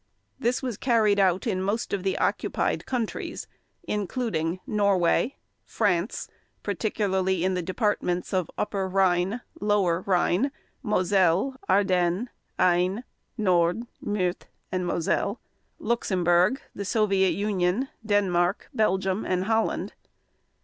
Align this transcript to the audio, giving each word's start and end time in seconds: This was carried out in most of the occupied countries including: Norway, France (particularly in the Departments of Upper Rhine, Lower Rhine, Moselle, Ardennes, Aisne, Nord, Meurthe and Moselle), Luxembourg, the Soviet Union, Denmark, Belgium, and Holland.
This 0.39 0.63
was 0.63 0.77
carried 0.77 1.19
out 1.19 1.45
in 1.45 1.61
most 1.61 1.93
of 1.93 2.01
the 2.01 2.17
occupied 2.17 2.87
countries 2.87 3.45
including: 3.83 4.59
Norway, 4.65 5.35
France 5.63 6.27
(particularly 6.63 7.43
in 7.45 7.53
the 7.53 7.61
Departments 7.61 8.33
of 8.33 8.49
Upper 8.57 8.87
Rhine, 8.89 9.41
Lower 9.59 10.01
Rhine, 10.07 10.51
Moselle, 10.81 11.55
Ardennes, 11.69 12.29
Aisne, 12.57 13.03
Nord, 13.37 13.83
Meurthe 14.03 14.47
and 14.71 14.87
Moselle), 14.87 15.39
Luxembourg, 15.77 16.59
the 16.73 16.83
Soviet 16.83 17.35
Union, 17.35 17.87
Denmark, 18.03 18.69
Belgium, 18.73 19.23
and 19.23 19.43
Holland. 19.43 19.93